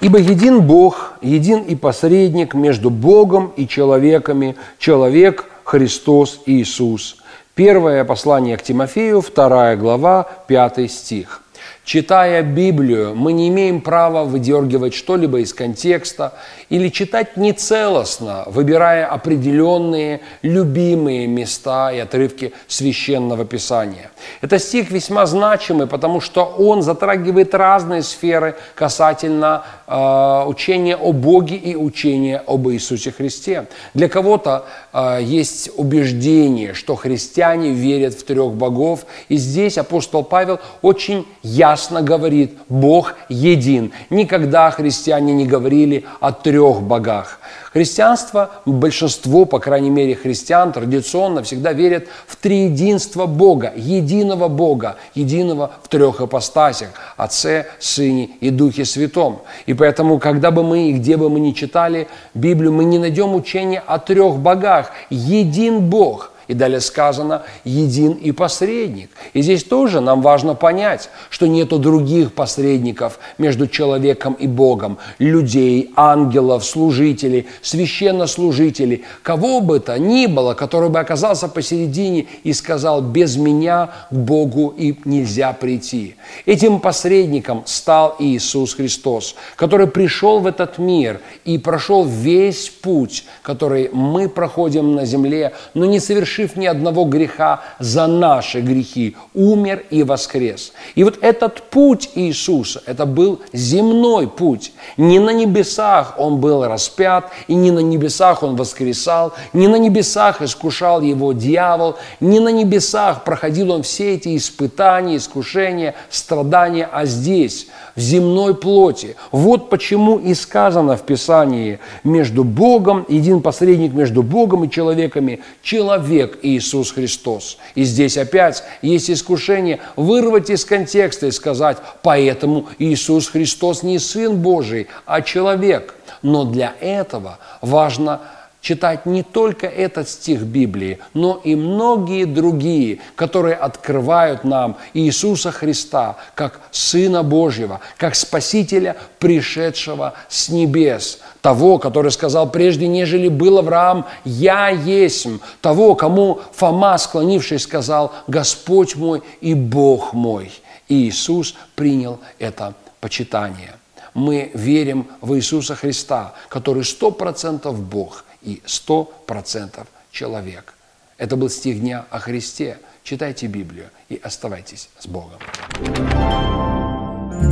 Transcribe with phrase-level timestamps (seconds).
[0.00, 7.16] Ибо един Бог, един и посредник между Богом и человеками, человек Христос Иисус.
[7.54, 11.42] Первое послание к Тимофею, вторая глава, пятый стих–
[11.88, 16.34] Читая Библию, мы не имеем права выдергивать что-либо из контекста
[16.68, 24.10] или читать нецелостно, выбирая определенные любимые места и отрывки священного писания.
[24.42, 31.56] Это стих весьма значимый, потому что он затрагивает разные сферы касательно э, учения о Боге
[31.56, 33.66] и учения об Иисусе Христе.
[33.94, 40.60] Для кого-то э, есть убеждение, что христиане верят в трех богов, и здесь апостол Павел
[40.82, 43.92] очень ясно ясно говорит, Бог един.
[44.10, 47.38] Никогда христиане не говорили о трех богах.
[47.72, 55.70] Христианство, большинство, по крайней мере, христиан традиционно всегда верят в триединство Бога, единого Бога, единого
[55.84, 59.42] в трех ипостасях– Отце, Сыне и Духе Святом.
[59.66, 63.34] И поэтому, когда бы мы и где бы мы ни читали Библию, мы не найдем
[63.34, 64.90] учения о трех богах.
[65.10, 69.10] Един Бог– и далее сказано «един и посредник».
[69.34, 74.98] И здесь тоже нам важно понять, что нету других посредников между человеком и Богом.
[75.18, 83.02] Людей, ангелов, служителей, священнослужителей, кого бы то ни было, который бы оказался посередине и сказал
[83.02, 86.16] «без меня к Богу и нельзя прийти».
[86.46, 93.90] Этим посредником стал Иисус Христос, который пришел в этот мир и прошел весь путь, который
[93.92, 99.84] мы проходим на земле, но не совершил совершив ни одного греха за наши грехи, умер
[99.90, 100.72] и воскрес.
[100.96, 104.72] И вот этот путь Иисуса, это был земной путь.
[104.96, 110.42] Не на небесах Он был распят, и не на небесах Он воскресал, не на небесах
[110.42, 117.66] искушал Его дьявол, не на небесах проходил Он все эти испытания, искушения, страдания, а здесь,
[117.96, 119.16] в земной плоти.
[119.32, 126.27] Вот почему и сказано в Писании, между Богом, един посредник между Богом и человеками, человек
[126.28, 127.58] человек Иисус Христос.
[127.74, 134.36] И здесь опять есть искушение вырвать из контекста и сказать, поэтому Иисус Христос не Сын
[134.36, 135.94] Божий, а человек.
[136.22, 138.20] Но для этого важно
[138.60, 146.16] читать не только этот стих Библии, но и многие другие, которые открывают нам Иисуса Христа
[146.34, 154.06] как Сына Божьего, как Спасителя, пришедшего с небес, того, который сказал, прежде нежели был Авраам,
[154.24, 155.26] я есть,
[155.60, 160.52] того, кому Фома, склонившись, сказал, Господь мой и Бог мой.
[160.88, 163.74] И Иисус принял это почитание.
[164.14, 170.74] Мы верим в Иисуса Христа, который сто процентов Бог– и сто процентов человек.
[171.16, 172.78] Это был стих дня о Христе.
[173.02, 175.38] Читайте Библию и оставайтесь с Богом.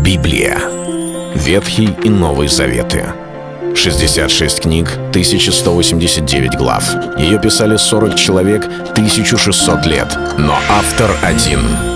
[0.02, 0.58] Библия.
[1.34, 3.04] Ветхий и Новый Заветы.
[3.74, 6.84] 66 книг, 1189 глав.
[7.18, 10.08] Ее писали 40 человек, 1600 лет.
[10.38, 11.60] Но автор один–